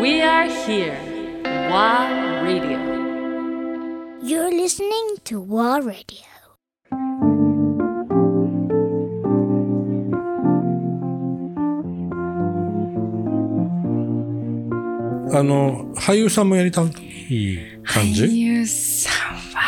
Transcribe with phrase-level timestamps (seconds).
[0.00, 0.98] We are here.
[1.70, 2.78] WA Radio.
[4.22, 6.26] You're listening to War Radio.
[15.32, 16.84] あの、俳優さんもやりたい
[17.84, 19.63] 感じ俳優さんは、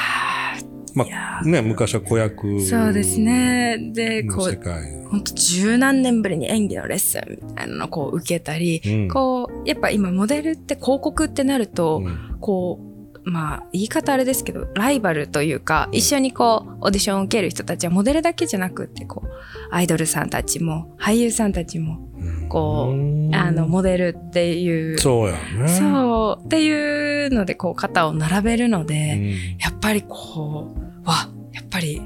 [0.97, 1.05] ま
[1.39, 3.77] あ、ね、昔は子役そうですね。
[3.93, 5.07] で、のこう。
[5.09, 12.87] 本当十何年ぶりに演技のレッスンみたいなのをこう受けたり、うんこう、やっぱ今モデルって広告ってなると、うんこう、
[13.29, 19.29] まあ、言い方あれですけど、ライバルというか、一緒にこう、オーディションを受ける人たちはモデルだけじゃなくって、こう、
[19.69, 21.99] アイドルさんたちも、俳優さんたちも、
[22.47, 25.67] こう、うんあの、モデルっていう、そうやね。
[25.67, 29.27] そう、っていうので、こう、肩を並べるので、うん
[29.59, 32.01] やっぱりこう、わ、やっぱり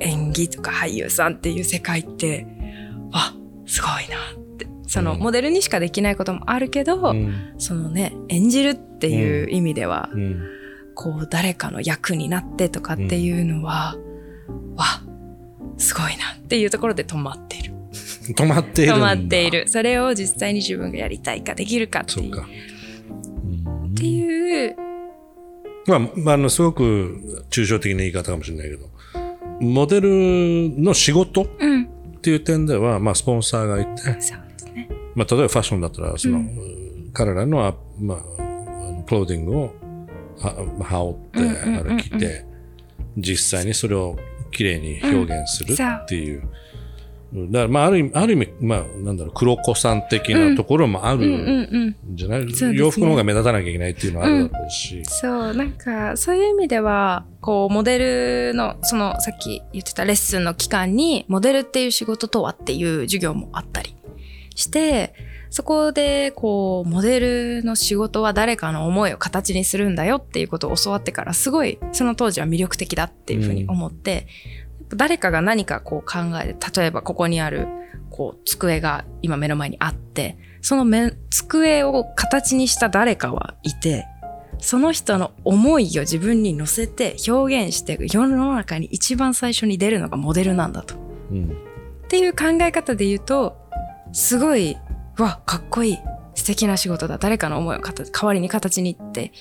[0.00, 2.46] 演技とか俳優さんっていう世界って、
[3.10, 3.32] わ、
[3.66, 4.68] すごいなって。
[4.86, 10.42] その、うんモデルにしかできないこともあるけど、うんそのね、演じるっていう意味では、うん
[10.94, 13.96] こう、誰かの役になってとかっていうのは、
[14.76, 14.84] わ、
[15.76, 17.72] すごいなっていうところで止まっている。
[18.34, 18.92] 止まっている。
[18.92, 19.68] 止まっている。
[19.68, 22.34] それを実際に自分がやりたいかできるかっていう。
[22.34, 22.48] そうか。
[25.88, 28.88] まあ、まあ、あの、すごく抽象的な言い方かもしれないけど、
[29.60, 30.10] モデル
[30.80, 31.88] の仕事っうん。
[32.20, 34.88] ていう点では、まあ、スポンサーがいて、そうですね。
[35.14, 36.78] まあ、例えばファッションだったら、その、うん
[37.14, 38.18] 彼らの、あまあ、
[39.06, 39.74] クローディングを
[40.38, 42.44] は羽織って、うんうんうんうんあれ着て、
[43.16, 44.16] 実際にそれを
[44.52, 46.48] 綺麗に表現するっていう。
[47.32, 52.12] だから、まあ、ある意味、ある意味、まあ、なんだろう、黒子さん的なところもあるうんうんうん。
[52.14, 55.02] んじゃない、洋服の方が目立たなきゃいけないっていうのはあるだろうし。
[55.04, 57.98] そう、なんか、そういう意味では、こう、モデ
[58.48, 63.94] ルの、その、さっき言ってたレッスンの期間に、モデルっていう仕事とはっていう授業もあったり
[64.54, 65.12] して、
[65.50, 74.26] そこで、こう、モデルの仕事は誰かの思いを形にするんだよっていうことを教わってから、すごい、その当時は魅力的だっていうふうに思って、
[74.94, 77.68] 誰かが何かこう考えて、例えばここにある、
[78.10, 84.06] こう、机が今目の前にあって、そのめ机を形にした誰かはいて、
[84.58, 90.94] その人の思いを自分に乗せて表現して世の中に一番最初に出るのがモデルなんだと。
[90.96, 90.98] っ
[91.30, 91.56] うん
[92.08, 93.56] ていう考え方で言うと、
[94.12, 94.78] すごい、
[95.18, 95.98] うわ、かっこいい。
[96.34, 97.18] 素敵な仕事だ。
[97.18, 99.32] 誰かの思いを形代わりに形にって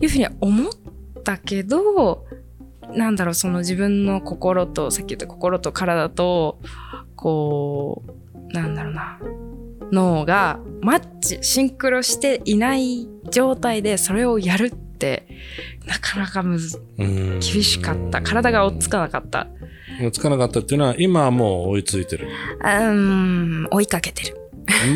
[0.00, 0.72] いうふうには思っ
[1.22, 2.26] たけど、
[2.94, 6.58] なんだろう、その自分の心と、さっき言った心と体と、
[7.16, 8.02] こ
[8.50, 9.18] う、なんだろうな、
[9.92, 15.26] 脳がマッチ、シンクロしていない状態でそれをやるって、
[15.86, 18.22] なかなかむずうん厳しかった。
[18.22, 19.48] 体が追っつかなかった。
[20.00, 22.28] 追いつかなかったっていうのは、今はもう追いついてる。
[22.60, 24.38] うーん、追いかけてる。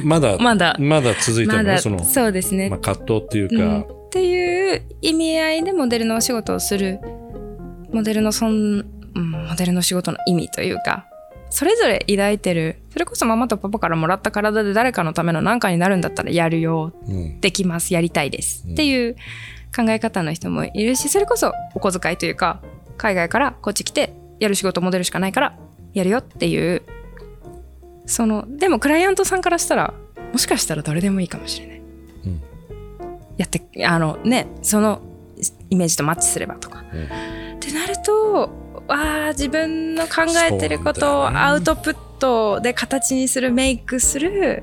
[0.04, 2.70] まだ、 まだまだ続いてるのね、まだ、その、そうですね。
[2.70, 6.98] まあ、葛藤っていううん、か、っていう意味合いでモデルのお仕事をする
[7.93, 8.53] モデルのそん、
[9.15, 11.06] うん、モデルの仕事の意味というか
[11.50, 17.41] それぞれ抱いてるそれこそママとパパからもらった体で誰かのための何かになるんだったらやるようん。
[17.41, 18.72] できますやりたいです、うん。
[18.75, 19.16] っていう
[19.75, 22.60] 考え方の人もいるしそれこそお小遣いというか
[22.97, 25.59] 海外からこっち来てやる仕事モデルしかないから
[25.94, 26.82] やるよっていう
[28.06, 29.94] そのでもクライアントさんからしたら
[30.32, 32.43] もしかしたら誰でもいいかもしれない、うん。
[33.37, 35.00] やってあのねその
[35.70, 37.38] イメージとマッチすればとか、うん
[37.69, 38.51] ってなると
[38.89, 44.62] あー自分の考えてることをアウトプットで形にするメイクする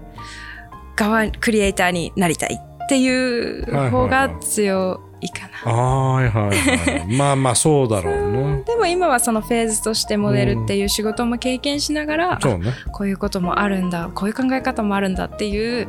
[0.95, 5.71] 側クリエイターになりたいっていう方が強いかな。
[5.71, 7.17] はいはいはい。
[7.17, 8.63] まあまあ、そうだろうね。
[8.67, 12.73] でも今はそのフェーズとしてモデルっていう仕事も経験しながら、そうね。
[12.91, 15.87] こういうこともあるんだこういう考え方もあるんだっていう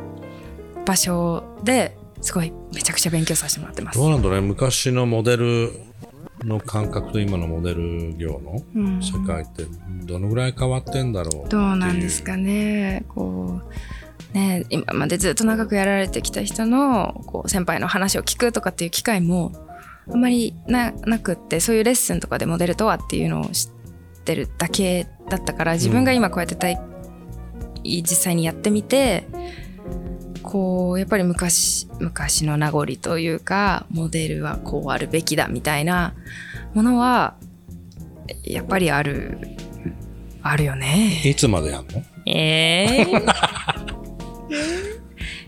[0.85, 3.99] 場所ですごいめちゃくちゃ勉強させてもらってます。
[3.99, 4.47] どうなんだろうね。
[4.47, 5.71] 昔のモデル
[6.47, 9.01] の感覚と今のモデル業のうん。
[9.01, 9.65] 世界って
[10.05, 11.49] どのぐらい変わってんだろうう。
[11.49, 13.05] どうなんですかね。
[13.09, 19.51] こうね今までずっと長くやられてきた人のこう先輩の話を聞くとかっていう機会も
[20.09, 23.69] あんまりななくってそういうレッスンとかでモデルとはっていうのを知っ
[24.23, 26.79] てるだけだったから自分が今こうやって体
[27.83, 29.27] 実際にやってみて
[30.49, 36.13] こうやっぱり昔昔の名残というかモデルはこうあるべきだみたいな
[36.73, 37.35] ものは
[38.43, 39.37] やっぱりある
[40.41, 41.21] あるよね。
[41.25, 42.01] いつまでやんの？
[42.25, 43.21] えー？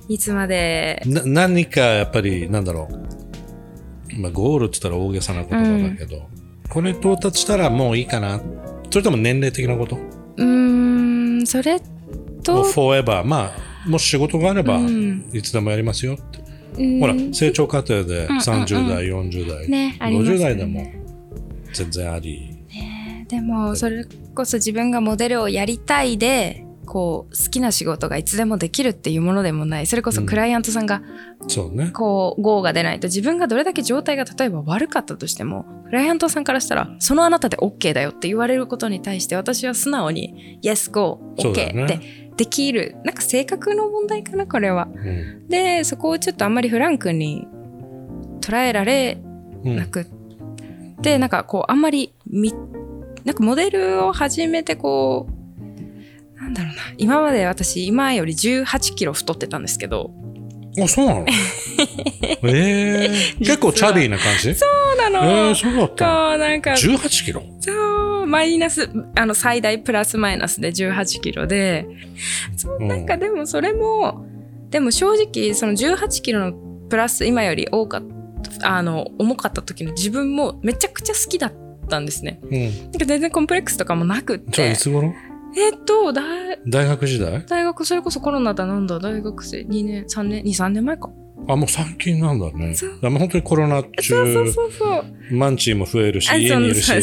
[0.10, 1.02] いつまで？
[1.06, 6.28] な何かやっぱりなんだろう、まあ、ゴールって言ったら大げさな言葉だけど、
[6.68, 8.42] これ到達したらもういいかな？
[8.90, 9.96] それとも年齢的なこと？
[9.96, 11.80] うーんそれ
[12.44, 15.30] とフォーエバーまあもし仕事があれば、うん。
[15.34, 16.40] いつでもやりますよって。
[16.78, 17.00] うん。
[17.00, 20.92] ほら、成長過程でうんうん30代、40代、ねありますよ50ね代でも
[21.74, 22.56] 全然あり。
[23.28, 29.86] でもそれこそ自分がモデルをやりたいでこう好きな仕事がいつでもできるっていうものでもない。
[29.86, 31.04] それこそクライアントさんが
[31.48, 31.92] そうね。
[31.94, 44.88] こう GO が出ないと自分がどれだけ状態が例えば悪かったとしてもクライアントさんからしたらそのあなたで OK だよって言われることに対して私は素直に Yes Go そうだ OK ってできるなんか性格の問題かなこれは。
[44.96, 45.48] うん。
[45.50, 47.46] でそこをちょっとあんまりフランクに
[48.40, 49.18] 捉えられ
[49.66, 49.76] うん。
[49.76, 50.06] なくっ
[51.02, 52.54] て、なんかこうあんまりみ
[53.26, 56.82] なんかモデルを始めてこうなんだろうな。
[56.98, 60.12] 今まで私今より1 8キロ太ってたんですけど。
[60.82, 61.26] あ、そうなの？
[62.44, 64.56] えー、結構チャビーな感じ？
[64.56, 64.66] そ
[64.96, 66.30] うなの、えー、そうだったの。
[66.30, 67.44] こうなんか ?18 キロ？
[67.60, 67.76] そう
[68.30, 71.86] マイナスあの最大プラスマイナスで1 8キロで
[72.56, 74.26] そうなんかでもそれも、
[74.70, 76.54] でも正直その1 8キロの
[76.90, 78.04] プラス今より多かっ
[78.60, 81.54] たあの重かった時の自分もめちゃくちゃ好きだっ
[81.90, 82.40] たんですね。
[82.44, 82.82] うん。
[82.84, 85.14] なんか全然コンプレックスとかもなくっじゃあていつ頃？
[85.58, 87.44] えっと大大学時代？
[87.46, 91.10] 大学それこそコロナだなんだ大学生2年3年23年前か
[91.48, 92.76] あ、もう最近なんだね。
[93.02, 96.94] だ本当にコロナ中、そうそうマンチーも増えるし、あ家にいるし、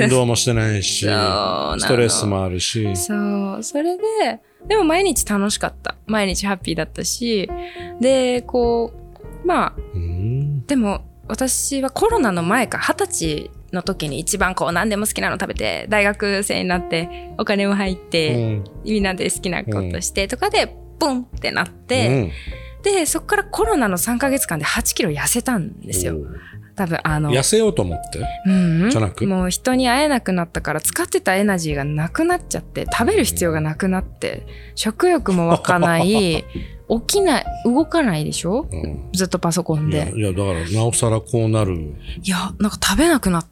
[0.00, 2.94] 運動もしてないし、ストレスもあるし。
[2.96, 3.14] そ
[3.58, 4.02] うそれで
[4.68, 7.48] でも毎日楽しかった毎日ハッピーだったし
[8.00, 8.92] でこ
[9.44, 10.66] うまあうん。
[10.66, 18.64] でも私はコロナの前か二十歳の時に一番こう何でも好きなの食べて大学生になってお金も入っうて、ん。
[18.84, 22.30] みんなで好きなことしてとかでポンってなっうて、ん
[22.86, 26.16] でそこからコロナの3ヶ月間で8キロ痩せたんですよ。
[26.76, 28.20] 多分あの痩せようと思って？
[28.46, 28.82] うん。
[28.84, 29.26] うんじゃなく？
[29.26, 36.44] もう人に会えなくなったから使ってたエナジーがなくなっちゃって食べる必要がなくなって食欲も湧かない
[36.88, 38.68] 起きない動かないでしょ？
[38.70, 39.08] うん。
[39.12, 40.12] ずっとパソコンで。
[40.14, 41.74] いやだから、なおさらこうなる。
[42.22, 43.46] いやなんか食べなくなっ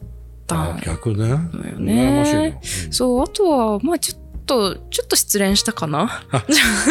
[0.46, 1.28] たあ逆ね。
[1.30, 2.40] よ羨ねましいな。
[2.42, 2.52] うん。
[2.92, 6.24] そうあとはまあちょっとちょっと失恋したかな？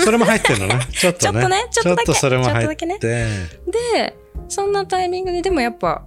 [0.04, 0.80] それも入ってんの ね。
[0.92, 1.34] ちょっとね。
[1.34, 3.00] ちょっとねちょっとだけちょっとそれも入っとだけね。
[3.00, 4.16] で
[4.50, 6.04] そんなタイミングででもやっぱ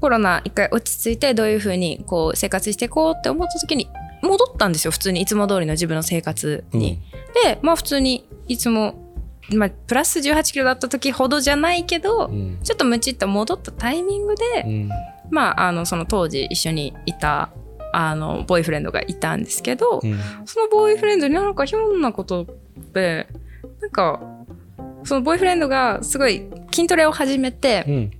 [0.00, 3.88] コロナ一回落ち着いてどういうふうにこう生活していこうって思った時に
[4.22, 6.98] 戻ったんですよ普通にいつも通りの自分の生活に。
[7.44, 8.94] でまあ普通にいつも、
[9.50, 12.58] まあ、プラス1 8キロだった時ほどじゃないけど、うん。
[12.62, 14.90] ちょっとムチっと戻ったタイミングで、うん。
[15.30, 17.50] まああのその当時一緒にいた
[17.92, 20.18] あのボーイフレンドがいたんですけど、うん。
[20.44, 22.46] そのボーイフレンドになんかひょんなこと
[22.92, 23.28] で
[23.80, 24.20] なんか
[25.04, 28.10] そのボーイフレンドがすごい筋トレを始めて、うん。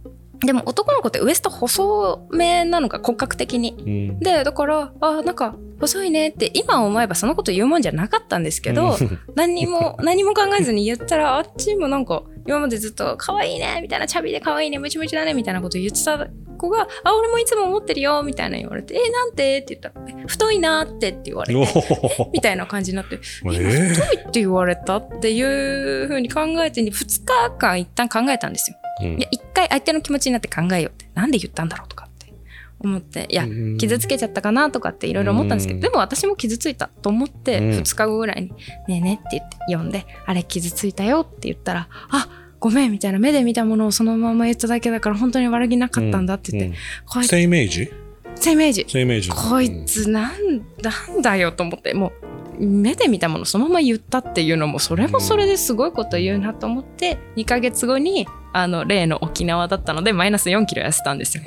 [0.40, 3.74] でも男の子ってウエスト細めなのが骨格的に。
[3.78, 4.20] うん。
[4.20, 8.96] でだからあなんか細いねって今思えばそのこと言うもんじゃなかったんですけど、
[9.34, 16.26] 何にも何も考えずに言ったらあっちもなんか今までずっと可愛いねみたいなチャビで可愛いねムチムチだねみたいなこと言ってた
[16.58, 22.30] 子が「あ俺もいつも思ってるよ」みたいな言われて「えなんて?」って言ったらえ「太いな」ってって言われおてー。
[22.32, 23.14] みたいな感じになって
[23.46, 28.76] 「ええー太いって言われた?」っていうふうに考えて2日間一旦考えたんですよ。
[29.02, 29.18] うん。
[29.18, 31.06] いや一回相手の気持ちになって考えようって。
[31.14, 32.32] なんで言ったんだろうとかって
[32.80, 33.78] 思っていやうん。
[33.78, 35.80] 傷つけちゃったかなとかっていろいろ思ったんですけど、うん。
[35.82, 37.70] でも私も傷ついたと思ってうん。
[37.78, 38.48] 2日後ぐらいに
[38.88, 42.28] 「ねえね」って言って読んで「あれ傷ついたよ」って言ったら「あ
[42.60, 47.90] ごめん」みたいな目で見たものをそのまま言っただけだから本当に悪気なかったんだって言って、こいつセイメージ？
[48.36, 49.30] セイメージセイメージ。
[49.30, 52.12] こいつなんなんだよと思っても
[52.58, 61.42] う目で見たものそのまま言ったっていうのもそれもそれですごいこと言うなと思って2ヶ月後にあの例の沖縄だったのでマイナス4キロ痩せたんですよ。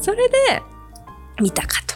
[0.00, 0.34] それで
[1.40, 1.94] 見たかと。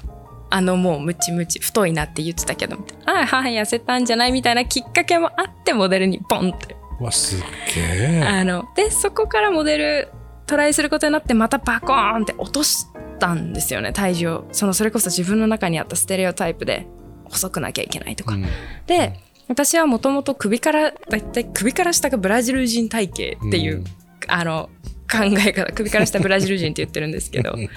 [0.50, 7.40] あのもうムチムチ太いなって言ってたけどはいはい痩せたんじゃないみたいなきっかけもあってモデルにポンってうわ、すっ
[7.74, 7.80] げ
[8.18, 8.22] え。
[8.22, 10.08] あのでそこからモデル
[10.46, 12.86] トライすることになってまたバコーンって落とし
[13.18, 13.92] たんですよね。
[13.92, 14.48] 体重を。
[14.52, 16.86] そのそれこそ自分の中にあったステレオタイプで
[17.24, 18.46] 細くなきゃいけないとか、うん。
[18.86, 23.84] で私はもともと首からだいたい首から下がブラジル人体型っていう、うん。
[24.28, 24.68] あの
[25.10, 27.52] 考え方首から下ブラジル人って言ってるんですけど。
[27.52, 27.68] うん。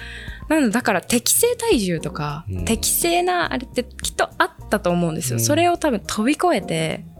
[0.48, 2.64] なのでだから適正体重とか、うん。
[2.64, 5.44] 適正なあれってきっとあったと思うんですよ、うん。
[5.44, 7.11] それを多分飛び越えてうん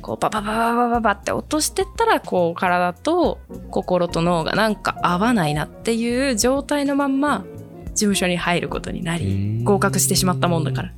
[0.00, 3.38] こうバババババババって落としてったらこう体と
[3.70, 7.44] 心と脳がなんか合わないなっていう状態のまんま
[7.86, 10.92] 事務所に入ることになり合格してしまったもんだから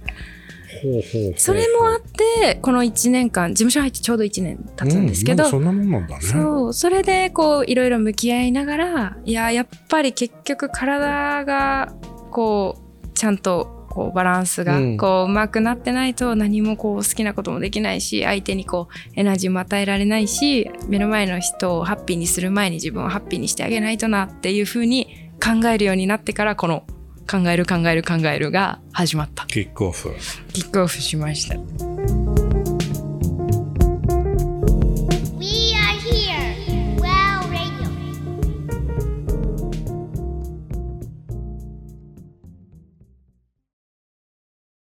[1.36, 6.22] それもあってこの1年間事務所入ってちょうど1年経つんですけど、うんそんなもんなんだね。
[6.22, 11.92] そうそれでこういろいろ向き合いながらいややっぱり結局体が
[12.30, 14.96] こうちゃんとこうバランスがうん。
[14.96, 26.84] こううまくなってないと何もこう好きなこともできないし相手にこうエナジーも与えられないし目の前の人をハッピーにする前に自分をハッピーにしてあげないとなっていうふうに考えるようになってからこの
[27.30, 29.46] 考える考える考えるが始まった。
[29.46, 30.14] キックオフ。
[30.52, 31.93] キックオフしました